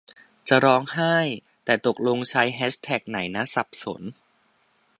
[0.47, 1.15] จะร้องไห้
[1.65, 4.01] แต่ตกลงใช้แฮชแท็กไหนนะ สับสน